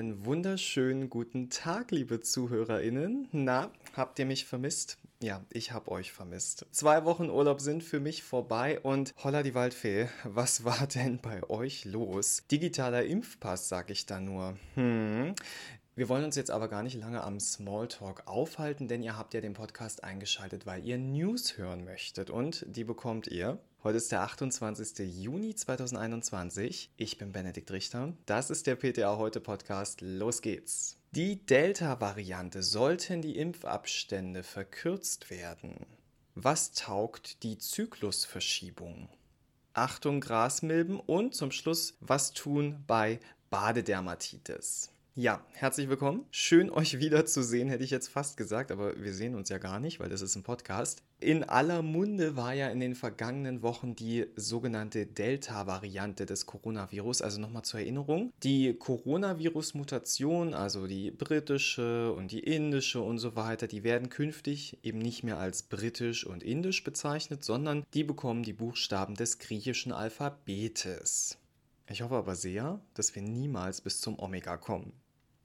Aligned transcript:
Einen 0.00 0.24
wunderschönen 0.24 1.10
guten 1.10 1.50
Tag, 1.50 1.90
liebe 1.90 2.20
ZuhörerInnen. 2.20 3.28
Na, 3.32 3.70
habt 3.94 4.18
ihr 4.18 4.24
mich 4.24 4.46
vermisst? 4.46 4.96
Ja, 5.22 5.44
ich 5.50 5.72
hab 5.72 5.88
euch 5.88 6.10
vermisst. 6.10 6.64
Zwei 6.70 7.04
Wochen 7.04 7.28
Urlaub 7.28 7.60
sind 7.60 7.84
für 7.84 8.00
mich 8.00 8.22
vorbei 8.22 8.80
und 8.80 9.12
holla 9.22 9.42
die 9.42 9.54
Waldfee, 9.54 10.08
was 10.24 10.64
war 10.64 10.86
denn 10.86 11.18
bei 11.18 11.42
euch 11.50 11.84
los? 11.84 12.44
Digitaler 12.50 13.04
Impfpass, 13.04 13.68
sag 13.68 13.90
ich 13.90 14.06
da 14.06 14.20
nur. 14.20 14.56
Hm. 14.74 15.34
Wir 15.96 16.08
wollen 16.08 16.24
uns 16.24 16.36
jetzt 16.36 16.50
aber 16.50 16.68
gar 16.68 16.82
nicht 16.82 16.96
lange 16.96 17.22
am 17.22 17.38
Smalltalk 17.38 18.22
aufhalten, 18.26 18.88
denn 18.88 19.02
ihr 19.02 19.18
habt 19.18 19.34
ja 19.34 19.42
den 19.42 19.52
Podcast 19.52 20.02
eingeschaltet, 20.02 20.64
weil 20.64 20.82
ihr 20.82 20.96
News 20.96 21.58
hören 21.58 21.84
möchtet 21.84 22.30
und 22.30 22.64
die 22.66 22.84
bekommt 22.84 23.26
ihr. 23.26 23.58
Heute 23.82 23.96
ist 23.96 24.12
der 24.12 24.20
28. 24.20 24.98
Juni 25.22 25.54
2021. 25.54 26.90
Ich 26.98 27.16
bin 27.16 27.32
Benedikt 27.32 27.70
Richter. 27.70 28.12
Das 28.26 28.50
ist 28.50 28.66
der 28.66 28.76
PTA 28.76 29.16
Heute 29.16 29.40
Podcast. 29.40 30.02
Los 30.02 30.42
geht's. 30.42 30.98
Die 31.12 31.46
Delta-Variante 31.46 32.62
sollten 32.62 33.22
die 33.22 33.38
Impfabstände 33.38 34.42
verkürzt 34.42 35.30
werden. 35.30 35.86
Was 36.34 36.72
taugt 36.72 37.42
die 37.42 37.56
Zyklusverschiebung? 37.56 39.08
Achtung 39.72 40.20
Grasmilben 40.20 41.00
und 41.00 41.34
zum 41.34 41.50
Schluss, 41.50 41.96
was 42.00 42.32
tun 42.32 42.84
bei 42.86 43.18
Badedermatitis? 43.48 44.90
Ja, 45.16 45.44
herzlich 45.54 45.88
willkommen. 45.88 46.24
Schön 46.30 46.70
euch 46.70 47.00
wiederzusehen, 47.00 47.68
hätte 47.68 47.82
ich 47.82 47.90
jetzt 47.90 48.08
fast 48.08 48.36
gesagt, 48.36 48.70
aber 48.70 49.02
wir 49.02 49.12
sehen 49.12 49.34
uns 49.34 49.48
ja 49.48 49.58
gar 49.58 49.80
nicht, 49.80 49.98
weil 49.98 50.08
das 50.08 50.22
ist 50.22 50.36
ein 50.36 50.44
Podcast. 50.44 51.02
In 51.18 51.42
aller 51.42 51.82
Munde 51.82 52.36
war 52.36 52.54
ja 52.54 52.68
in 52.68 52.78
den 52.78 52.94
vergangenen 52.94 53.60
Wochen 53.62 53.96
die 53.96 54.26
sogenannte 54.36 55.06
Delta-Variante 55.06 56.26
des 56.26 56.46
Coronavirus. 56.46 57.22
Also 57.22 57.40
nochmal 57.40 57.64
zur 57.64 57.80
Erinnerung, 57.80 58.32
die 58.44 58.72
Coronavirus-Mutation, 58.72 60.54
also 60.54 60.86
die 60.86 61.10
britische 61.10 62.12
und 62.12 62.30
die 62.30 62.38
indische 62.38 63.00
und 63.00 63.18
so 63.18 63.34
weiter, 63.34 63.66
die 63.66 63.82
werden 63.82 64.10
künftig 64.10 64.78
eben 64.84 65.00
nicht 65.00 65.24
mehr 65.24 65.38
als 65.38 65.64
britisch 65.64 66.24
und 66.24 66.44
indisch 66.44 66.84
bezeichnet, 66.84 67.42
sondern 67.42 67.82
die 67.94 68.04
bekommen 68.04 68.44
die 68.44 68.52
Buchstaben 68.52 69.16
des 69.16 69.40
griechischen 69.40 69.90
Alphabetes. 69.90 71.39
Ich 71.90 72.02
hoffe 72.02 72.14
aber 72.14 72.36
sehr, 72.36 72.80
dass 72.94 73.16
wir 73.16 73.22
niemals 73.22 73.80
bis 73.80 74.00
zum 74.00 74.16
Omega 74.20 74.56
kommen. 74.56 74.92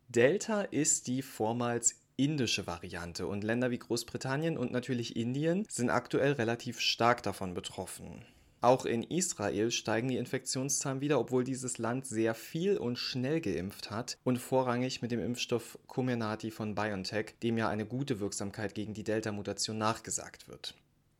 Delta 0.09 0.61
ist 0.61 1.07
die 1.07 1.23
vormals 1.23 1.95
indische 2.17 2.67
Variante 2.67 3.25
und 3.25 3.43
Länder 3.43 3.71
wie 3.71 3.79
Großbritannien 3.79 4.55
und 4.55 4.71
natürlich 4.71 5.16
Indien 5.16 5.66
sind 5.67 5.89
aktuell 5.89 6.33
relativ 6.33 6.79
stark 6.79 7.23
davon 7.23 7.55
betroffen. 7.55 8.23
Auch 8.61 8.85
in 8.85 9.01
Israel 9.01 9.71
steigen 9.71 10.07
die 10.07 10.17
Infektionszahlen 10.17 11.01
wieder, 11.01 11.19
obwohl 11.19 11.43
dieses 11.43 11.79
Land 11.79 12.05
sehr 12.05 12.35
viel 12.35 12.77
und 12.77 12.97
schnell 12.97 13.41
geimpft 13.41 13.89
hat 13.89 14.19
und 14.23 14.38
vorrangig 14.38 15.01
mit 15.01 15.11
dem 15.11 15.19
Impfstoff 15.19 15.79
Comirnaty 15.88 16.51
von 16.51 16.75
BioNTech, 16.75 17.33
dem 17.41 17.57
ja 17.57 17.69
eine 17.69 17.88
gute 17.88 18.19
Wirksamkeit 18.19 18.75
gegen 18.75 18.93
die 18.93 19.03
Delta-Mutation 19.03 19.79
nachgesagt 19.79 20.47
wird. 20.47 20.75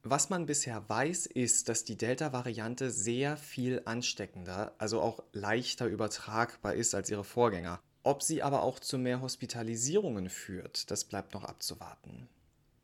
Was 0.08 0.30
man 0.30 0.46
bisher 0.46 0.88
weiß, 0.88 1.26
ist, 1.26 1.68
dass 1.68 1.84
die 1.84 1.98
Delta-Variante 1.98 2.92
sehr 2.92 3.38
viel 3.38 3.82
ansteckender, 3.86 4.72
also 4.78 5.02
auch 5.02 5.24
leichter 5.34 5.88
übertragbar 5.88 6.76
ist 6.76 6.94
als 6.94 7.10
ihre 7.10 7.24
Vorgänger. 7.24 7.80
Ob 8.04 8.22
sie 8.22 8.44
aber 8.44 8.62
auch 8.62 8.80
zu 8.80 9.00
mehr 9.00 9.22
Hospitalisierungen 9.22 10.30
führt, 10.30 10.92
das 10.92 11.06
bleibt 11.06 11.34
noch 11.34 11.44
abzuwarten. 11.44 12.30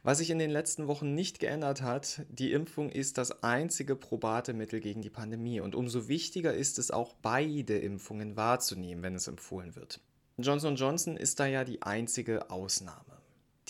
Was 0.02 0.18
sich 0.18 0.32
in 0.32 0.40
den 0.40 0.50
letzten 0.50 0.88
Wochen 0.88 1.14
nicht 1.14 1.38
geändert 1.38 1.84
hat, 1.84 2.24
die 2.30 2.54
Impfung 2.54 2.90
ist 2.90 3.20
das 3.20 3.44
einzige 3.44 3.96
probate 3.96 4.56
Mittel 4.56 4.80
gegen 4.80 5.04
die 5.04 5.12
Pandemie 5.12 5.60
und 5.60 5.76
umso 5.76 6.08
wichtiger 6.08 6.56
ist 6.56 6.80
es 6.80 6.90
auch 6.90 7.14
beide 7.22 7.78
Impfungen 7.78 8.36
wahrzunehmen, 8.36 9.04
wenn 9.04 9.14
es 9.14 9.28
empfohlen 9.28 9.76
wird. 9.76 10.00
Johnson 10.40 10.76
Johnson 10.76 11.18
ist 11.18 11.40
da 11.40 11.46
ja 11.46 11.66
die 11.66 11.84
einzige 11.84 12.50
Ausnahme. 12.50 13.21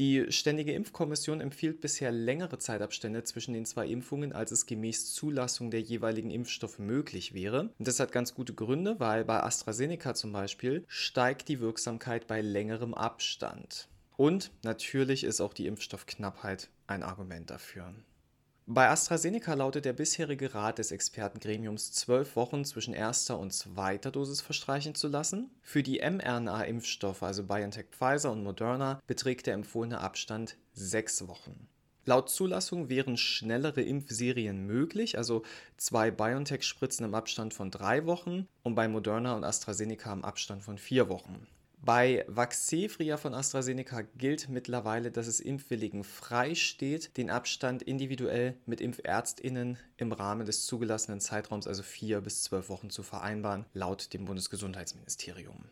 Die 0.01 0.31
Ständige 0.31 0.73
Impfkommission 0.73 1.41
empfiehlt 1.41 1.79
bisher 1.79 2.11
längere 2.11 2.57
Zeitabstände 2.57 3.23
zwischen 3.23 3.53
den 3.53 3.67
zwei 3.67 3.85
Impfungen, 3.85 4.33
als 4.33 4.49
es 4.49 4.65
gemäß 4.65 5.13
Zulassung 5.13 5.69
der 5.69 5.81
jeweiligen 5.81 6.31
Impfstoffe 6.31 6.79
möglich 6.79 7.35
wäre. 7.35 7.69
Und 7.77 7.87
das 7.87 7.99
hat 7.99 8.11
ganz 8.11 8.33
gute 8.33 8.55
Gründe, 8.55 8.99
weil 8.99 9.23
bei 9.25 9.43
AstraZeneca 9.43 10.15
zum 10.15 10.31
Beispiel 10.31 10.85
steigt 10.87 11.49
die 11.49 11.59
Wirksamkeit 11.59 12.25
bei 12.25 12.41
längerem 12.41 12.95
Abstand. 12.95 13.89
Und 14.17 14.49
natürlich 14.63 15.23
ist 15.23 15.39
auch 15.39 15.53
die 15.53 15.67
Impfstoffknappheit 15.67 16.71
ein 16.87 17.03
Argument 17.03 17.51
dafür. 17.51 17.93
Bei 18.67 18.89
AstraZeneca 18.89 19.55
lautet 19.55 19.85
der 19.85 19.93
bisherige 19.93 20.53
Rat 20.53 20.77
des 20.77 20.91
Expertengremiums, 20.91 21.91
zwölf 21.91 22.35
Wochen 22.35 22.63
zwischen 22.63 22.93
erster 22.93 23.39
und 23.39 23.51
zweiter 23.51 24.11
Dosis 24.11 24.39
verstreichen 24.39 24.95
zu 24.95 25.07
lassen. 25.07 25.49
Für 25.61 25.83
die 25.83 25.99
mRNA-Impfstoffe, 25.99 27.23
also 27.23 27.43
BioNTech 27.43 27.87
Pfizer 27.91 28.31
und 28.31 28.43
Moderna, 28.43 29.01
beträgt 29.07 29.47
der 29.47 29.55
empfohlene 29.55 29.99
Abstand 29.99 30.57
sechs 30.73 31.27
Wochen. 31.27 31.67
Laut 32.05 32.29
Zulassung 32.29 32.89
wären 32.89 33.17
schnellere 33.17 33.81
Impfserien 33.81 34.65
möglich, 34.65 35.17
also 35.17 35.43
zwei 35.77 36.09
BioNTech-Spritzen 36.09 37.05
im 37.05 37.13
Abstand 37.13 37.53
von 37.53 37.71
drei 37.71 38.05
Wochen 38.05 38.47
und 38.63 38.75
bei 38.75 38.87
Moderna 38.87 39.35
und 39.35 39.43
AstraZeneca 39.43 40.13
im 40.13 40.23
Abstand 40.23 40.63
von 40.63 40.77
vier 40.77 41.09
Wochen. 41.09 41.47
Bei 41.83 42.23
Vaxevria 42.27 43.17
von 43.17 43.33
AstraZeneca 43.33 44.03
gilt 44.15 44.49
mittlerweile, 44.49 45.09
dass 45.09 45.25
es 45.25 45.39
Impfwilligen 45.39 46.03
frei 46.03 46.53
steht, 46.53 47.17
den 47.17 47.31
Abstand 47.31 47.81
individuell 47.81 48.55
mit 48.67 48.79
ImpfärztInnen 48.81 49.79
im 49.97 50.11
Rahmen 50.11 50.45
des 50.45 50.67
zugelassenen 50.67 51.19
Zeitraums, 51.19 51.65
also 51.65 51.81
vier 51.81 52.21
bis 52.21 52.43
zwölf 52.43 52.69
Wochen, 52.69 52.91
zu 52.91 53.01
vereinbaren, 53.01 53.65
laut 53.73 54.13
dem 54.13 54.25
Bundesgesundheitsministerium. 54.25 55.65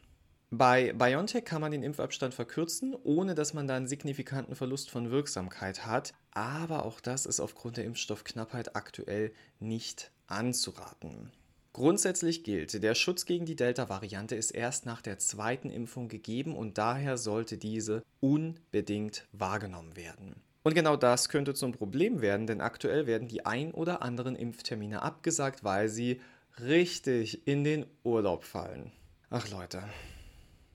Bei 0.49 0.93
BioNTech 0.93 1.45
kann 1.45 1.61
man 1.61 1.71
den 1.71 1.83
Impfabstand 1.83 2.33
verkürzen, 2.33 2.95
ohne 3.03 3.35
dass 3.35 3.53
man 3.53 3.67
da 3.67 3.75
einen 3.75 3.87
signifikanten 3.87 4.55
Verlust 4.55 4.89
von 4.89 5.11
Wirksamkeit 5.11 5.85
hat. 5.85 6.15
Aber 6.31 6.85
auch 6.85 7.01
das 7.01 7.27
ist 7.27 7.39
aufgrund 7.39 7.77
der 7.77 7.85
Impfstoffknappheit 7.85 8.75
aktuell 8.75 9.31
nicht 9.59 10.11
anzuraten. 10.25 11.31
Grundsätzlich 11.71 12.43
gilt, 12.43 12.81
der 12.81 12.95
Schutz 12.95 13.25
gegen 13.25 13.45
die 13.45 13.55
Delta-Variante 13.55 14.35
ist 14.35 14.51
erst 14.51 14.85
nach 14.85 15.01
der 15.01 15.19
zweiten 15.19 15.69
Impfung 15.69 16.07
gegeben 16.07 16.55
und 16.55 16.77
daher 16.77 17.17
sollte 17.17 17.57
diese 17.57 18.03
unbedingt 18.19 19.27
wahrgenommen 19.31 19.95
werden. 19.95 20.41
Und 20.63 20.73
genau 20.73 20.97
das 20.97 21.29
könnte 21.29 21.53
zum 21.53 21.71
Problem 21.71 22.21
werden, 22.21 22.47
denn 22.47 22.59
aktuell 22.59 23.07
werden 23.07 23.27
die 23.27 23.45
ein 23.45 23.71
oder 23.71 24.01
anderen 24.01 24.35
Impftermine 24.35 25.01
abgesagt, 25.03 25.63
weil 25.63 25.89
sie 25.89 26.21
richtig 26.59 27.47
in 27.47 27.63
den 27.63 27.85
Urlaub 28.03 28.43
fallen. 28.43 28.91
Ach 29.29 29.49
Leute. 29.49 29.83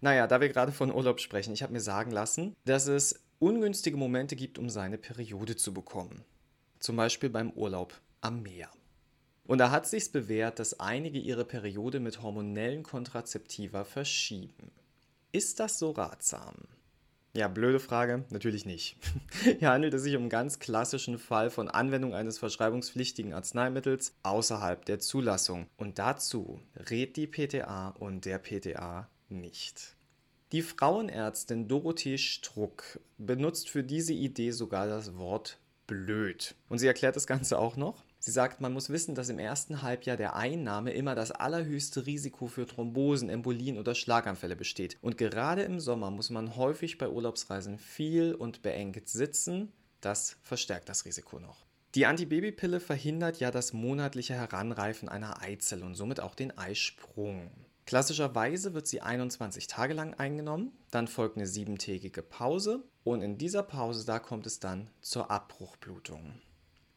Naja, 0.00 0.26
da 0.26 0.40
wir 0.40 0.48
gerade 0.48 0.72
von 0.72 0.92
Urlaub 0.92 1.20
sprechen, 1.20 1.52
ich 1.52 1.62
habe 1.62 1.72
mir 1.72 1.80
sagen 1.80 2.10
lassen, 2.12 2.54
dass 2.64 2.86
es 2.86 3.24
ungünstige 3.38 3.96
Momente 3.96 4.36
gibt, 4.36 4.58
um 4.58 4.70
seine 4.70 4.96
Periode 4.96 5.56
zu 5.56 5.74
bekommen. 5.74 6.24
Zum 6.78 6.96
Beispiel 6.96 7.30
beim 7.30 7.50
Urlaub 7.50 7.94
am 8.20 8.42
Meer. 8.42 8.70
Und 9.46 9.58
da 9.58 9.70
hat 9.70 9.86
sich's 9.86 10.08
bewährt, 10.08 10.58
dass 10.58 10.80
einige 10.80 11.18
ihre 11.18 11.44
Periode 11.44 12.00
mit 12.00 12.22
hormonellen 12.22 12.82
Kontrazeptiva 12.82 13.84
verschieben. 13.84 14.70
Ist 15.32 15.60
das 15.60 15.78
so 15.78 15.90
ratsam? 15.90 16.54
Ja, 17.36 17.48
blöde 17.48 17.80
Frage, 17.80 18.24
natürlich 18.30 18.64
nicht. 18.64 18.96
Hier 19.58 19.70
handelt 19.70 19.92
es 19.92 20.04
sich 20.04 20.14
um 20.14 20.22
einen 20.22 20.30
ganz 20.30 20.60
klassischen 20.60 21.18
Fall 21.18 21.50
von 21.50 21.68
Anwendung 21.68 22.14
eines 22.14 22.38
verschreibungspflichtigen 22.38 23.32
Arzneimittels 23.32 24.14
außerhalb 24.22 24.84
der 24.84 25.00
Zulassung. 25.00 25.66
Und 25.76 25.98
dazu 25.98 26.60
rät 26.88 27.16
die 27.16 27.26
PTA 27.26 27.88
und 27.88 28.24
der 28.24 28.38
PTA 28.38 29.08
nicht. 29.28 29.96
Die 30.52 30.62
Frauenärztin 30.62 31.66
Dorothee 31.66 32.18
Struck 32.18 33.00
benutzt 33.18 33.68
für 33.68 33.82
diese 33.82 34.12
Idee 34.12 34.52
sogar 34.52 34.86
das 34.86 35.16
Wort 35.16 35.58
blöd. 35.88 36.54
Und 36.68 36.78
sie 36.78 36.86
erklärt 36.86 37.16
das 37.16 37.26
Ganze 37.26 37.58
auch 37.58 37.76
noch. 37.76 38.04
Sie 38.24 38.30
sagt, 38.30 38.62
man 38.62 38.72
muss 38.72 38.88
wissen, 38.88 39.14
dass 39.14 39.28
im 39.28 39.38
ersten 39.38 39.82
Halbjahr 39.82 40.16
der 40.16 40.34
Einnahme 40.34 40.94
immer 40.94 41.14
das 41.14 41.30
allerhöchste 41.30 42.06
Risiko 42.06 42.46
für 42.46 42.64
Thrombosen, 42.66 43.28
Embolien 43.28 43.76
oder 43.76 43.94
Schlaganfälle 43.94 44.56
besteht. 44.56 44.96
Und 45.02 45.18
gerade 45.18 45.60
im 45.60 45.78
Sommer 45.78 46.10
muss 46.10 46.30
man 46.30 46.56
häufig 46.56 46.96
bei 46.96 47.06
Urlaubsreisen 47.06 47.78
viel 47.78 48.34
und 48.34 48.62
beengt 48.62 49.10
sitzen. 49.10 49.74
Das 50.00 50.38
verstärkt 50.40 50.88
das 50.88 51.04
Risiko 51.04 51.38
noch. 51.38 51.66
Die 51.96 52.06
Antibabypille 52.06 52.80
verhindert 52.80 53.40
ja 53.40 53.50
das 53.50 53.74
monatliche 53.74 54.32
Heranreifen 54.32 55.10
einer 55.10 55.42
Eizelle 55.42 55.84
und 55.84 55.94
somit 55.94 56.20
auch 56.20 56.34
den 56.34 56.56
Eisprung. 56.56 57.50
Klassischerweise 57.84 58.72
wird 58.72 58.86
sie 58.86 59.02
21 59.02 59.66
Tage 59.66 59.92
lang 59.92 60.14
eingenommen, 60.14 60.72
dann 60.90 61.08
folgt 61.08 61.36
eine 61.36 61.46
siebentägige 61.46 62.22
Pause 62.22 62.84
und 63.02 63.20
in 63.20 63.36
dieser 63.36 63.62
Pause 63.62 64.06
da 64.06 64.18
kommt 64.18 64.46
es 64.46 64.60
dann 64.60 64.88
zur 65.02 65.30
Abbruchblutung. 65.30 66.40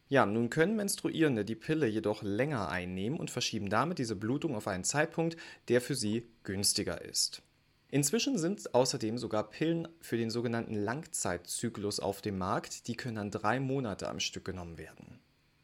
Ja, 0.09 0.25
nun 0.25 0.50
können 0.50 0.77
Menstruierende 0.77 1.44
die 1.44 1.56
Pille 1.56 1.86
jedoch 1.86 2.24
länger 2.24 2.69
einnehmen 2.69 3.19
und 3.19 3.30
verschieben 3.30 3.69
damit 3.69 4.00
diese 4.00 4.15
Blutung 4.15 4.56
auf 4.56 4.68
einen 4.68 4.86
Zeitpunkt, 4.86 5.36
der 5.68 5.81
für 5.81 5.95
sie 5.95 6.30
günstiger 6.44 7.01
ist. 7.01 7.42
Inzwischen 7.89 8.38
sind 8.38 8.74
außerdem 8.74 9.18
sogar 9.18 9.50
Pillen 9.50 9.88
für 10.01 10.18
den 10.18 10.30
sogenannten 10.30 10.75
Langzeitzyklus 10.75 12.00
auf 12.00 12.21
dem 12.21 12.38
Markt, 12.38 12.88
die 12.88 12.95
können 12.95 13.15
dann 13.15 13.31
drei 13.31 13.59
Monate 13.59 14.09
am 14.09 14.19
Stück 14.19 14.45
genommen 14.45 14.77
werden. 14.77 15.19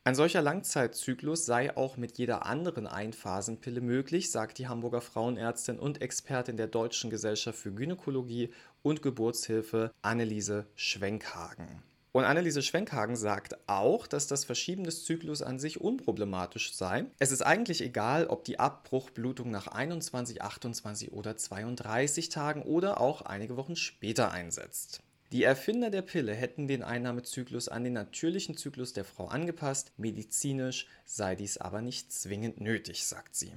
Ein 0.05 0.15
solcher 0.15 0.41
Langzeitzyklus 0.41 1.45
sei 1.45 1.77
auch 1.77 1.95
mit 1.95 2.17
jeder 2.17 2.45
anderen 2.45 2.87
Einphasenpille 2.87 3.79
möglich, 3.79 4.31
sagt 4.31 4.57
die 4.57 4.67
Hamburger 4.67 4.99
Frauenärztin 4.99 5.79
und 5.79 6.01
Expertin 6.01 6.57
der 6.57 6.67
Deutschen 6.67 7.09
Gesellschaft 7.09 7.57
für 7.57 7.71
Gynäkologie 7.71 8.51
und 8.81 9.01
Geburtshilfe 9.01 9.91
Anneliese 10.01 10.67
Schwenkhagen. 10.75 11.83
Und 12.13 12.25
Anneliese 12.25 12.61
Schwenkhagen 12.61 13.15
sagt 13.15 13.57
auch, 13.67 14.05
dass 14.05 14.27
das 14.27 14.45
Verschieben 14.45 14.83
des 14.83 15.03
Zyklus 15.03 15.41
an 15.41 15.57
sich 15.57 15.81
unproblematisch 15.81 16.75
sei. 16.75 17.05
Es 17.17 17.31
ist 17.31 17.41
eigentlich 17.41 17.81
egal, 17.81 18.27
ob 18.27 18.45
die 18.45 18.59
Abbruchblutung 18.59 19.49
nach 19.49 19.65
21, 19.65 20.43
28 20.43 21.11
oder 21.11 21.35
32 21.35 22.29
Tagen 22.29 22.61
oder 22.61 23.01
auch 23.01 23.23
einige 23.23 23.57
Wochen 23.57 23.75
später 23.75 24.31
einsetzt. 24.31 25.01
Die 25.31 25.41
Erfinder 25.41 25.89
der 25.89 26.03
Pille 26.03 26.35
hätten 26.35 26.67
den 26.67 26.83
Einnahmezyklus 26.83 27.67
an 27.67 27.83
den 27.83 27.93
natürlichen 27.93 28.55
Zyklus 28.57 28.93
der 28.93 29.05
Frau 29.05 29.25
angepasst, 29.29 29.91
medizinisch 29.97 30.85
sei 31.05 31.33
dies 31.33 31.57
aber 31.57 31.81
nicht 31.81 32.13
zwingend 32.13 32.61
nötig, 32.61 33.07
sagt 33.07 33.35
sie. 33.35 33.53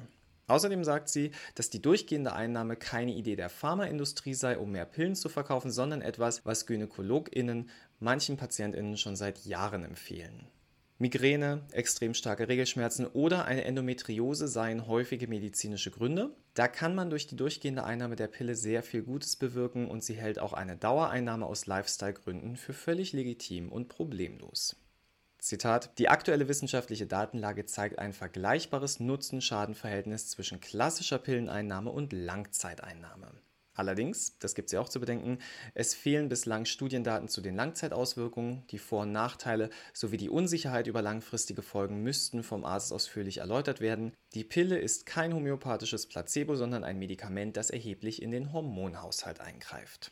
Außerdem 0.48 0.84
sagt 0.84 1.08
sie, 1.08 1.32
dass 1.54 1.70
die 1.70 1.82
durchgehende 1.82 2.32
Einnahme 2.32 2.76
keine 2.76 3.12
Idee 3.12 3.36
der 3.36 3.48
Pharmaindustrie 3.48 4.34
sei, 4.34 4.58
um 4.58 4.70
mehr 4.72 4.84
Pillen 4.84 5.16
zu 5.16 5.28
verkaufen, 5.28 5.72
sondern 5.72 6.02
etwas, 6.02 6.46
was 6.46 6.66
GynäkologInnen 6.66 7.68
manchen 7.98 8.36
PatientInnen 8.36 8.96
schon 8.96 9.16
seit 9.16 9.44
Jahren 9.44 9.84
empfehlen. 9.84 10.46
Migräne, 10.98 11.62
extrem 11.72 12.14
starke 12.14 12.48
Regelschmerzen 12.48 13.06
oder 13.06 13.44
eine 13.44 13.64
Endometriose 13.64 14.48
seien 14.48 14.86
häufige 14.86 15.28
medizinische 15.28 15.90
Gründe. 15.90 16.34
Da 16.54 16.68
kann 16.68 16.94
man 16.94 17.10
durch 17.10 17.26
die 17.26 17.36
durchgehende 17.36 17.84
Einnahme 17.84 18.16
der 18.16 18.28
Pille 18.28 18.54
sehr 18.54 18.82
viel 18.82 19.02
Gutes 19.02 19.36
bewirken 19.36 19.88
und 19.88 20.02
sie 20.02 20.14
hält 20.14 20.38
auch 20.38 20.54
eine 20.54 20.78
Dauereinnahme 20.78 21.44
aus 21.44 21.66
Lifestyle-Gründen 21.66 22.56
für 22.56 22.72
völlig 22.72 23.12
legitim 23.12 23.70
und 23.70 23.88
problemlos. 23.88 24.76
Zitat: 25.46 25.96
Die 26.00 26.08
aktuelle 26.08 26.48
wissenschaftliche 26.48 27.06
Datenlage 27.06 27.66
zeigt 27.66 28.00
ein 28.00 28.12
vergleichbares 28.12 28.98
Nutzen-Schaden-Verhältnis 28.98 30.28
zwischen 30.28 30.58
klassischer 30.58 31.20
Pilleneinnahme 31.20 31.90
und 31.90 32.12
Langzeiteinnahme. 32.12 33.30
Allerdings, 33.72 34.40
das 34.40 34.56
gibt 34.56 34.66
es 34.66 34.72
ja 34.72 34.80
auch 34.80 34.88
zu 34.88 34.98
bedenken, 34.98 35.38
es 35.74 35.94
fehlen 35.94 36.28
bislang 36.28 36.64
Studiendaten 36.64 37.28
zu 37.28 37.40
den 37.42 37.54
Langzeitauswirkungen. 37.54 38.66
Die 38.72 38.80
Vor- 38.80 39.02
und 39.02 39.12
Nachteile 39.12 39.70
sowie 39.92 40.16
die 40.16 40.30
Unsicherheit 40.30 40.88
über 40.88 41.00
langfristige 41.00 41.62
Folgen 41.62 42.02
müssten 42.02 42.42
vom 42.42 42.64
Arzt 42.64 42.92
ausführlich 42.92 43.38
erläutert 43.38 43.80
werden. 43.80 44.14
Die 44.34 44.42
Pille 44.42 44.78
ist 44.78 45.06
kein 45.06 45.32
homöopathisches 45.32 46.08
Placebo, 46.08 46.56
sondern 46.56 46.82
ein 46.82 46.98
Medikament, 46.98 47.56
das 47.56 47.70
erheblich 47.70 48.20
in 48.20 48.32
den 48.32 48.52
Hormonhaushalt 48.52 49.40
eingreift. 49.40 50.10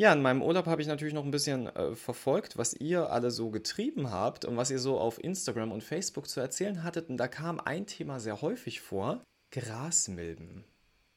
Ja, 0.00 0.14
in 0.14 0.22
meinem 0.22 0.40
Urlaub 0.40 0.64
habe 0.64 0.80
ich 0.80 0.88
natürlich 0.88 1.12
noch 1.12 1.26
ein 1.26 1.30
bisschen 1.30 1.66
äh, 1.66 1.94
verfolgt, 1.94 2.56
was 2.56 2.72
ihr 2.72 3.10
alle 3.10 3.30
so 3.30 3.50
getrieben 3.50 4.10
habt 4.10 4.46
und 4.46 4.56
was 4.56 4.70
ihr 4.70 4.78
so 4.78 4.98
auf 4.98 5.22
Instagram 5.22 5.72
und 5.72 5.82
Facebook 5.82 6.26
zu 6.26 6.40
erzählen 6.40 6.82
hattet. 6.82 7.10
Und 7.10 7.18
da 7.18 7.28
kam 7.28 7.60
ein 7.60 7.84
Thema 7.84 8.18
sehr 8.18 8.40
häufig 8.40 8.80
vor: 8.80 9.22
Grasmilben. 9.52 10.64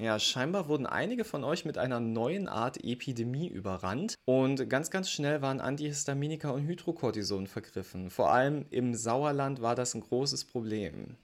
Ja, 0.01 0.19
scheinbar 0.19 0.67
wurden 0.67 0.85
einige 0.85 1.23
von 1.23 1.45
euch 1.45 1.63
mit 1.63 1.77
einer 1.77 2.01
neuen 2.01 2.49
Art 2.49 2.83
Epidemie 2.83 3.47
überrannt 3.47 4.15
und 4.25 4.69
ganz, 4.69 4.91
ganz 4.91 5.09
schnell 5.09 5.41
waren 5.41 5.61
Antihistaminika 5.61 6.49
und 6.49 6.67
Hydrocortison 6.67 7.47
vergriffen. 7.47 8.09
Vor 8.09 8.33
allem 8.33 8.65
im 8.69 8.95
Sauerland 8.95 9.61
war 9.61 9.75
das 9.75 9.93
ein 9.93 10.01
großes 10.01 10.43
Problem. 10.43 11.15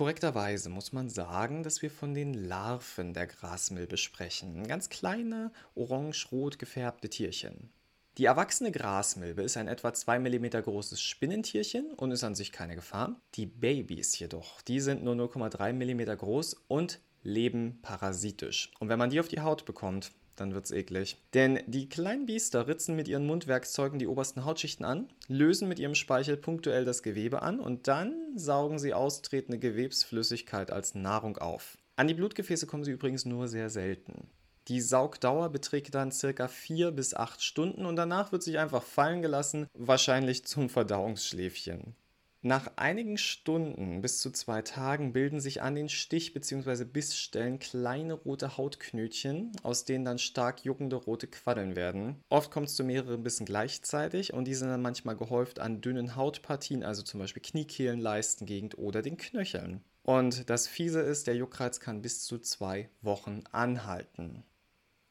Korrekterweise 0.00 0.70
muss 0.70 0.94
man 0.94 1.10
sagen, 1.10 1.62
dass 1.62 1.82
wir 1.82 1.90
von 1.90 2.14
den 2.14 2.32
Larven 2.32 3.12
der 3.12 3.26
Grasmilbe 3.26 3.98
sprechen. 3.98 4.66
Ganz 4.66 4.88
kleine, 4.88 5.52
orange-rot 5.74 6.58
gefärbte 6.58 7.10
Tierchen. 7.10 7.70
Die 8.16 8.24
erwachsene 8.24 8.72
Grasmilbe 8.72 9.42
ist 9.42 9.58
ein 9.58 9.68
etwa 9.68 9.92
2 9.92 10.18
mm 10.20 10.62
großes 10.62 11.02
Spinnentierchen 11.02 11.92
und 11.92 12.12
ist 12.12 12.24
an 12.24 12.34
sich 12.34 12.50
keine 12.50 12.76
Gefahr. 12.76 13.20
Die 13.34 13.44
Babys 13.44 14.18
jedoch, 14.18 14.62
die 14.62 14.80
sind 14.80 15.04
nur 15.04 15.16
0,3 15.16 15.74
mm 15.74 16.16
groß 16.16 16.62
und 16.66 17.00
leben 17.22 17.80
parasitisch. 17.82 18.70
Und 18.78 18.88
wenn 18.88 18.98
man 18.98 19.10
die 19.10 19.20
auf 19.20 19.28
die 19.28 19.42
Haut 19.42 19.66
bekommt, 19.66 20.12
dann 20.36 20.54
wird's 20.54 20.70
eklig. 20.70 21.16
Denn 21.34 21.60
die 21.66 21.88
kleinen 21.88 22.26
Biester 22.26 22.66
ritzen 22.66 22.96
mit 22.96 23.08
ihren 23.08 23.26
Mundwerkzeugen 23.26 23.98
die 23.98 24.06
obersten 24.06 24.44
Hautschichten 24.44 24.84
an, 24.84 25.08
lösen 25.28 25.68
mit 25.68 25.78
ihrem 25.78 25.94
Speichel 25.94 26.36
punktuell 26.36 26.84
das 26.84 27.02
Gewebe 27.02 27.42
an 27.42 27.60
und 27.60 27.88
dann 27.88 28.14
saugen 28.36 28.78
sie 28.78 28.94
austretende 28.94 29.58
Gewebsflüssigkeit 29.58 30.70
als 30.70 30.94
Nahrung 30.94 31.38
auf. 31.38 31.76
An 31.96 32.08
die 32.08 32.14
Blutgefäße 32.14 32.66
kommen 32.66 32.84
sie 32.84 32.92
übrigens 32.92 33.24
nur 33.24 33.48
sehr 33.48 33.68
selten. 33.70 34.28
Die 34.68 34.80
Saugdauer 34.80 35.50
beträgt 35.50 35.94
dann 35.94 36.12
circa 36.12 36.46
4 36.46 36.92
bis 36.92 37.14
8 37.14 37.42
Stunden 37.42 37.86
und 37.86 37.96
danach 37.96 38.30
wird 38.30 38.42
sich 38.42 38.58
einfach 38.58 38.82
fallen 38.82 39.20
gelassen, 39.20 39.66
wahrscheinlich 39.74 40.44
zum 40.44 40.68
Verdauungsschläfchen. 40.68 41.96
Nach 42.42 42.72
einigen 42.76 43.18
Stunden 43.18 44.00
bis 44.00 44.20
zu 44.20 44.30
zwei 44.30 44.62
Tagen 44.62 45.12
bilden 45.12 45.40
sich 45.40 45.60
an 45.60 45.74
den 45.74 45.90
Stich- 45.90 46.32
bzw. 46.32 46.84
Bissstellen 46.84 47.58
kleine 47.58 48.14
rote 48.14 48.56
Hautknötchen, 48.56 49.52
aus 49.62 49.84
denen 49.84 50.06
dann 50.06 50.18
stark 50.18 50.64
juckende 50.64 50.96
rote 50.96 51.26
Quaddeln 51.26 51.76
werden. 51.76 52.24
Oft 52.30 52.50
kommt 52.50 52.68
es 52.68 52.76
zu 52.76 52.82
mehreren 52.82 53.22
Bissen 53.22 53.44
gleichzeitig 53.44 54.32
und 54.32 54.46
die 54.46 54.54
sind 54.54 54.68
dann 54.68 54.80
manchmal 54.80 55.16
gehäuft 55.16 55.60
an 55.60 55.82
dünnen 55.82 56.16
Hautpartien, 56.16 56.82
also 56.82 57.02
zum 57.02 57.20
Beispiel 57.20 57.42
Kniekehlen, 57.42 58.00
Leistengegend 58.00 58.78
oder 58.78 59.02
den 59.02 59.18
Knöcheln. 59.18 59.84
Und 60.02 60.48
das 60.48 60.66
Fiese 60.66 61.00
ist, 61.00 61.26
der 61.26 61.36
Juckreiz 61.36 61.78
kann 61.78 62.00
bis 62.00 62.24
zu 62.24 62.38
zwei 62.38 62.88
Wochen 63.02 63.44
anhalten. 63.52 64.44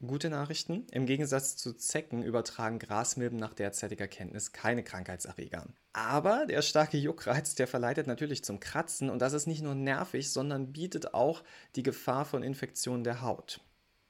Gute 0.08 0.30
Nachrichten. 0.30 0.88
Im 0.92 1.06
Gegensatz 1.06 1.58
zu 1.58 1.74
Zecken 1.74 2.24
übertragen 2.24 2.80
Grasmilben 2.80 3.38
nach 3.38 3.54
derzeitiger 3.54 4.08
Kenntnis 4.08 4.54
keine 4.54 4.82
Krankheitserreger. 4.82 5.66
Aber 5.92 6.46
der 6.46 6.62
starke 6.62 6.98
Juckreiz, 6.98 7.54
der 7.56 7.68
verleitet 7.68 8.08
natürlich 8.08 8.42
zum 8.46 8.62
Kratzen 8.62 9.10
und 9.10 9.20
das 9.20 9.34
ist 9.34 9.46
nicht 9.46 9.62
nur 9.62 9.76
nervig, 9.76 10.32
sondern 10.32 10.72
bietet 10.72 11.14
auch 11.14 11.44
die 11.76 11.84
Gefahr 11.84 12.24
von 12.24 12.44
Infektionen 12.44 13.04
der 13.04 13.22
Haut. 13.22 13.60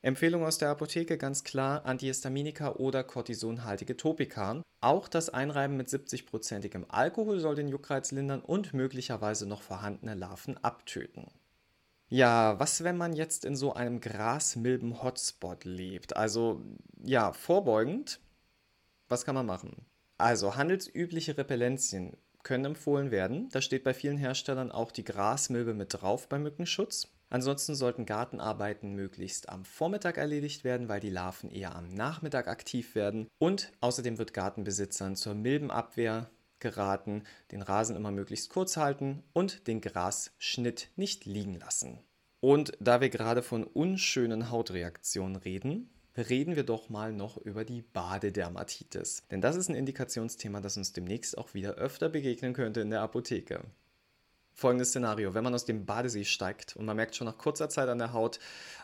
Empfehlung 0.03 0.45
aus 0.45 0.59
der 0.59 0.69
Apotheke 0.69 1.17
ganz 1.17 1.43
klar 1.43 1.83
Antihistaminika 1.87 2.73
oder 2.73 3.03
kortisonhaltige 3.03 3.97
Topika. 3.97 4.61
Auch 4.81 5.07
das 5.07 5.29
Einreiben 5.29 5.75
mit 5.75 5.89
70%igem 5.89 6.85
Alkohol 6.87 7.39
soll 7.39 7.55
den 7.55 7.67
Juckreiz 7.67 8.11
lindern 8.11 8.41
und 8.41 8.75
möglicherweise 8.75 9.47
noch 9.47 9.63
vorhandene 9.63 10.13
Larven 10.13 10.55
abtöten. 10.63 11.25
Ja, 12.09 12.59
was, 12.59 12.83
wenn 12.83 12.97
man 12.97 13.13
jetzt 13.13 13.45
in 13.45 13.55
so 13.55 13.73
einem 13.73 14.01
Grasmilben-Hotspot 14.01 15.63
lebt? 15.63 16.15
Also, 16.15 16.61
ja, 17.03 17.33
vorbeugend, 17.33 18.19
was 19.07 19.25
kann 19.25 19.35
man 19.35 19.45
machen? 19.45 19.85
Also, 20.17 20.55
handelsübliche 20.55 21.37
Repellenzien 21.37 22.17
können 22.41 22.65
empfohlen 22.65 23.11
werden. 23.11 23.49
Da 23.49 23.61
steht 23.61 23.83
bei 23.83 23.93
vielen 23.93 24.17
Herstellern 24.17 24.71
auch 24.71 24.91
die 24.91 25.03
Grasmilbe 25.03 25.73
mit 25.75 25.93
drauf 25.93 26.27
beim 26.27 26.43
Mückenschutz. 26.43 27.07
Ansonsten 27.29 27.75
sollten 27.75 28.07
Gartenarbeiten 28.07 28.95
möglichst 28.95 29.49
am 29.49 29.63
Vormittag 29.63 30.17
erledigt 30.17 30.63
werden, 30.63 30.89
weil 30.89 30.99
die 30.99 31.11
Larven 31.11 31.51
eher 31.51 31.75
am 31.75 31.89
Nachmittag 31.89 32.47
aktiv 32.47 32.95
werden. 32.95 33.27
Und 33.37 33.71
außerdem 33.81 34.17
wird 34.17 34.33
Gartenbesitzern 34.33 35.15
zur 35.15 35.35
Milbenabwehr 35.35 36.31
geraten, 36.59 37.23
den 37.51 37.61
Rasen 37.61 37.95
immer 37.95 38.11
möglichst 38.11 38.49
kurz 38.49 38.77
halten 38.77 39.23
und 39.33 39.67
den 39.67 39.81
Grasschnitt 39.81 40.89
nicht 40.95 41.25
liegen 41.25 41.59
lassen. 41.59 41.99
Und 42.41 42.71
da 42.79 43.01
wir 43.01 43.09
gerade 43.09 43.43
von 43.43 43.63
unschönen 43.63 44.49
Hautreaktionen 44.49 45.35
reden, 45.35 45.89
reden 46.17 46.55
wir 46.55 46.63
doch 46.63 46.89
mal 46.89 47.13
noch 47.13 47.37
über 47.37 47.65
die 47.65 47.81
Badedermatitis. 47.81 49.23
Denn 49.31 49.41
das 49.41 49.55
ist 49.55 49.69
ein 49.69 49.75
Indikationsthema, 49.75 50.61
das 50.61 50.77
uns 50.77 50.93
demnächst 50.93 51.37
auch 51.37 51.53
wieder 51.53 51.75
öfter 51.75 52.09
begegnen 52.09 52.53
könnte 52.53 52.81
in 52.81 52.89
der 52.89 53.01
Apotheke. 53.01 53.61
Folgendes 54.53 54.89
Szenario, 54.89 55.33
wenn 55.33 55.43
man 55.43 55.53
aus 55.53 55.63
dem 55.63 55.85
Badesee 55.85 56.25
steigt 56.25 56.75
und 56.75 56.85
man 56.85 56.97
merkt 56.97 57.15
schon 57.15 57.25
nach 57.25 57.37
kurzer 57.37 57.69
Zeit 57.69 57.87
an 57.87 57.99
der 57.99 58.11
Haut, 58.11 58.39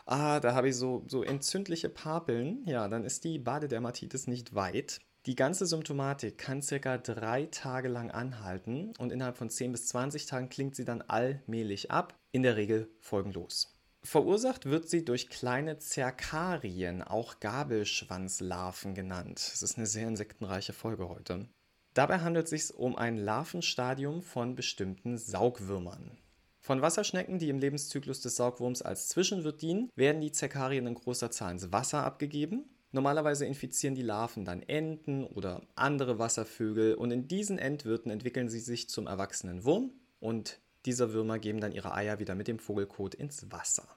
ah, 0.06 0.40
da 0.40 0.54
habe 0.54 0.70
ich 0.70 0.76
so, 0.76 1.04
so 1.06 1.22
entzündliche 1.22 1.90
Papeln, 1.90 2.62
ja, 2.66 2.88
dann 2.88 3.04
ist 3.04 3.24
die 3.24 3.38
Badedermatitis 3.38 4.26
nicht 4.26 4.54
weit. 4.54 5.00
Die 5.26 5.34
ganze 5.34 5.66
Symptomatik 5.66 6.38
kann 6.38 6.62
circa 6.62 6.98
drei 6.98 7.46
Tage 7.46 7.88
lang 7.88 8.12
anhalten 8.12 8.92
und 8.98 9.10
innerhalb 9.10 9.36
von 9.36 9.50
10 9.50 9.72
bis 9.72 9.88
20 9.88 10.26
Tagen 10.26 10.48
klingt 10.48 10.76
sie 10.76 10.84
dann 10.84 11.02
allmählich 11.02 11.90
ab, 11.90 12.14
in 12.30 12.44
der 12.44 12.54
Regel 12.54 12.88
folgenlos. 13.00 13.76
Verursacht 14.04 14.66
wird 14.66 14.88
sie 14.88 15.04
durch 15.04 15.28
kleine 15.28 15.78
Zerkarien, 15.78 17.02
auch 17.02 17.40
Gabelschwanzlarven 17.40 18.94
genannt. 18.94 19.50
Das 19.52 19.64
ist 19.64 19.78
eine 19.78 19.86
sehr 19.86 20.06
insektenreiche 20.06 20.72
Folge 20.72 21.08
heute. 21.08 21.48
Dabei 21.92 22.20
handelt 22.20 22.44
es 22.44 22.50
sich 22.50 22.78
um 22.78 22.94
ein 22.94 23.16
Larvenstadium 23.16 24.22
von 24.22 24.54
bestimmten 24.54 25.18
Saugwürmern. 25.18 26.16
Von 26.60 26.82
Wasserschnecken, 26.82 27.40
die 27.40 27.48
im 27.48 27.58
Lebenszyklus 27.58 28.20
des 28.20 28.36
Saugwurms 28.36 28.80
als 28.82 29.08
Zwischenwirt 29.08 29.60
dienen, 29.60 29.90
werden 29.96 30.20
die 30.20 30.30
Zerkarien 30.30 30.86
in 30.86 30.94
großer 30.94 31.32
Zahl 31.32 31.52
ins 31.52 31.72
Wasser 31.72 32.04
abgegeben 32.04 32.70
Normalerweise 32.92 33.44
infizieren 33.46 33.94
die 33.94 34.02
Larven 34.02 34.44
dann 34.44 34.62
Enten 34.62 35.24
oder 35.24 35.62
andere 35.74 36.18
Wasservögel 36.18 36.94
und 36.94 37.10
in 37.10 37.28
diesen 37.28 37.58
Endwirten 37.58 38.10
entwickeln 38.10 38.48
sie 38.48 38.60
sich 38.60 38.88
zum 38.88 39.06
erwachsenen 39.06 39.64
Wurm 39.64 39.92
und 40.20 40.60
diese 40.86 41.12
Würmer 41.12 41.38
geben 41.38 41.60
dann 41.60 41.72
ihre 41.72 41.94
Eier 41.94 42.20
wieder 42.20 42.34
mit 42.34 42.48
dem 42.48 42.58
Vogelkot 42.58 43.14
ins 43.14 43.50
Wasser. 43.50 43.88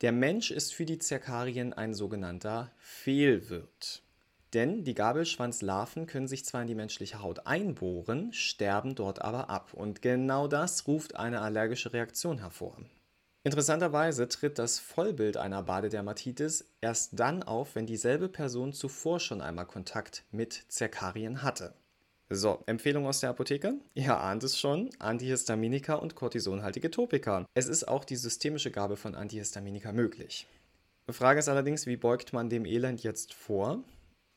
Der 0.00 0.12
Mensch 0.12 0.50
ist 0.50 0.72
für 0.72 0.86
die 0.86 0.98
Zerkarien 0.98 1.74
ein 1.74 1.92
sogenannter 1.92 2.72
Fehlwirt. 2.78 4.02
Denn 4.54 4.82
die 4.82 4.94
Gabelschwanzlarven 4.94 6.06
können 6.06 6.26
sich 6.26 6.44
zwar 6.44 6.62
in 6.62 6.66
die 6.66 6.74
menschliche 6.74 7.22
Haut 7.22 7.46
einbohren, 7.46 8.32
sterben 8.32 8.94
dort 8.94 9.22
aber 9.22 9.48
ab. 9.48 9.74
Und 9.74 10.02
genau 10.02 10.48
das 10.48 10.86
ruft 10.88 11.16
eine 11.16 11.40
allergische 11.40 11.92
Reaktion 11.92 12.38
hervor. 12.38 12.76
Interessanterweise 13.42 14.28
tritt 14.28 14.58
das 14.58 14.78
Vollbild 14.78 15.38
einer 15.38 15.62
Badedermatitis 15.62 16.66
erst 16.82 17.18
dann 17.18 17.42
auf, 17.42 17.74
wenn 17.74 17.86
dieselbe 17.86 18.28
Person 18.28 18.74
zuvor 18.74 19.18
schon 19.18 19.40
einmal 19.40 19.64
Kontakt 19.64 20.24
mit 20.30 20.66
Zerkarien 20.68 21.42
hatte. 21.42 21.72
So, 22.28 22.62
Empfehlung 22.66 23.06
aus 23.06 23.20
der 23.20 23.30
Apotheke? 23.30 23.74
Ihr 23.94 24.14
ahnt 24.16 24.44
es 24.44 24.58
schon, 24.58 24.90
Antihistaminika 24.98 25.94
und 25.94 26.14
kortisonhaltige 26.14 26.90
Topika. 26.90 27.46
Es 27.54 27.66
ist 27.66 27.88
auch 27.88 28.04
die 28.04 28.16
systemische 28.16 28.70
Gabe 28.70 28.98
von 28.98 29.14
Antihistaminika 29.14 29.90
möglich. 29.92 30.46
Frage 31.08 31.40
ist 31.40 31.48
allerdings, 31.48 31.86
wie 31.86 31.96
beugt 31.96 32.34
man 32.34 32.50
dem 32.50 32.66
Elend 32.66 33.02
jetzt 33.02 33.32
vor? 33.32 33.82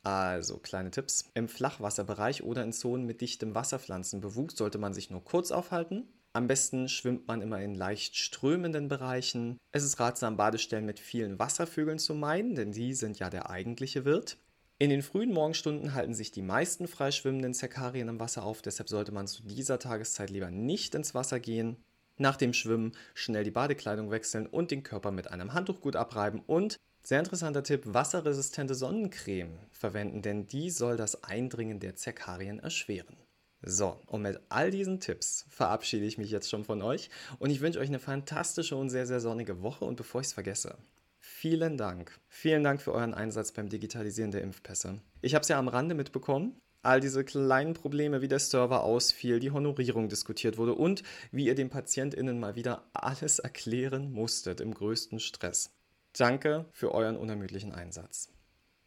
Also, 0.03 0.57
kleine 0.57 0.91
Tipps. 0.91 1.29
Im 1.33 1.49
Flachwasserbereich 1.49 2.43
oder 2.43 2.63
in 2.63 2.71
Zonen 2.71 3.05
mit 3.05 3.19
dichtem 3.19 3.53
Wasserpflanzenbewuchs 3.53 4.55
sollte 4.55 4.77
man 4.77 4.93
sich 4.93 5.11
nur 5.11 5.23
kurz 5.23 5.51
aufhalten 5.51 6.07
am 6.33 6.47
besten 6.47 6.89
schwimmt 6.89 7.27
man 7.27 7.43
immer 7.43 7.61
in 7.61 7.75
leicht 7.75 8.15
strömenden 8.15 8.87
Bereichen. 8.87 9.59
Es 9.71 9.83
ist 9.83 9.99
ratsam, 9.99 10.35
Badestellen 10.35 10.85
mit 10.85 10.99
vielen 10.99 11.37
Wasservögeln 11.37 11.99
zu 11.99 12.15
meiden, 12.15 12.55
denn 12.55 12.71
die 12.71 12.95
sind 12.95 13.19
ja 13.19 13.29
der 13.29 13.51
eigentliche 13.51 14.03
Wirt. 14.03 14.37
In 14.79 14.89
den 14.89 15.03
frühen 15.03 15.31
Morgenstunden 15.31 15.93
halten 15.93 16.15
sich 16.15 16.31
die 16.31 16.41
meisten 16.41 16.87
freischwimmenden 16.87 17.53
Zerkarien 17.53 18.07
im 18.07 18.19
Wasser 18.19 18.43
auf, 18.43 18.63
deshalb 18.63 18.89
sollte 18.89 19.11
man 19.11 19.27
zu 19.27 19.43
dieser 19.43 19.77
Tageszeit 19.77 20.31
lieber 20.31 20.49
nicht 20.49 20.95
ins 20.95 21.13
Wasser 21.13 21.39
gehen. 21.39 21.77
Nach 22.17 22.35
dem 22.35 22.53
Schwimmen 22.53 22.93
schnell 23.13 23.43
die 23.43 23.51
Badekleidung 23.51 24.09
wechseln 24.09 24.47
und 24.47 24.71
den 24.71 24.81
Körper 24.81 25.11
mit 25.11 25.29
einem 25.29 25.53
Handtuch 25.53 25.81
gut 25.81 25.95
abreiben 25.95 26.41
und 26.47 26.77
sehr 27.03 27.19
interessanter 27.19 27.63
Tipp, 27.63 27.83
wasserresistente 27.85 28.75
Sonnencreme 28.75 29.59
verwenden, 29.71 30.21
denn 30.21 30.47
die 30.47 30.71
soll 30.71 30.97
das 30.97 31.23
Eindringen 31.23 31.79
der 31.79 31.95
Zerkarien 31.95 32.59
erschweren. 32.59 33.22
So, 33.65 33.97
und 34.07 34.23
mit 34.23 34.39
all 34.49 34.71
diesen 34.71 34.99
Tipps 34.99 35.45
verabschiede 35.49 36.05
ich 36.05 36.17
mich 36.17 36.29
jetzt 36.29 36.49
schon 36.49 36.65
von 36.65 36.81
euch 36.81 37.09
und 37.39 37.49
ich 37.49 37.61
wünsche 37.61 37.79
euch 37.79 37.87
eine 37.87 37.99
fantastische 37.99 38.75
und 38.75 38.89
sehr, 38.89 39.07
sehr 39.07 39.21
sonnige 39.21 39.61
Woche 39.61 39.85
und 39.85 39.95
bevor 39.95 40.19
ich 40.19 40.27
es 40.27 40.33
vergesse, 40.33 40.77
vielen 41.19 41.77
Dank. 41.77 42.19
Vielen 42.27 42.63
Dank 42.63 42.81
für 42.81 42.91
euren 42.91 43.13
Einsatz 43.13 43.53
beim 43.53 43.69
Digitalisieren 43.69 44.31
der 44.31 44.41
Impfpässe. 44.41 44.99
Ich 45.21 45.33
habe 45.33 45.43
es 45.43 45.47
ja 45.47 45.57
am 45.57 45.69
Rande 45.69 45.95
mitbekommen, 45.95 46.57
all 46.81 46.99
diese 46.99 47.23
kleinen 47.23 47.73
Probleme, 47.73 48.21
wie 48.21 48.27
der 48.27 48.39
Server 48.39 48.83
ausfiel, 48.83 49.39
die 49.39 49.51
Honorierung 49.51 50.09
diskutiert 50.09 50.57
wurde 50.57 50.75
und 50.75 51.01
wie 51.31 51.45
ihr 51.45 51.55
den 51.55 51.69
PatientInnen 51.69 52.39
mal 52.39 52.55
wieder 52.55 52.83
alles 52.91 53.39
erklären 53.39 54.11
musstet 54.11 54.59
im 54.59 54.73
größten 54.73 55.21
Stress. 55.21 55.71
Danke 56.17 56.65
für 56.73 56.91
euren 56.93 57.15
unermüdlichen 57.15 57.71
Einsatz. 57.71 58.27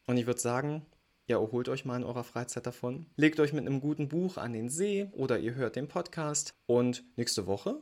Und 0.07 0.19
ich 0.19 0.27
würde 0.27 0.41
sagen, 0.41 0.85
Ihr 1.29 1.37
erholt 1.37 1.69
euch 1.69 1.85
mal 1.85 1.97
in 1.97 2.05
eurer 2.05 2.23
Freizeit 2.23 2.67
davon. 2.67 3.07
Legt 3.17 3.41
euch 3.41 3.53
mit 3.53 3.67
einem 3.67 3.81
guten 3.81 4.09
Buch 4.09 4.37
an 4.37 4.53
den 4.53 4.69
See 4.69 5.09
oder 5.13 5.39
ihr 5.39 5.57
hört 5.57 5.75
den 5.75 5.89
Podcast. 5.89 6.55
Und 6.67 7.05
nächste 7.17 7.49
Woche, 7.49 7.81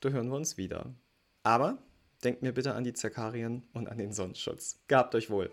da 0.00 0.08
hören 0.08 0.28
wir 0.28 0.36
uns 0.36 0.56
wieder. 0.56 0.94
Aber 1.42 1.76
denkt 2.24 2.42
mir 2.42 2.52
bitte 2.52 2.72
an 2.72 2.84
die 2.84 2.94
Zerkarien 2.94 3.64
und 3.74 3.88
an 3.88 3.98
den 3.98 4.12
Sonnenschutz. 4.12 4.80
Gehabt 4.88 5.14
euch 5.14 5.28
wohl. 5.28 5.50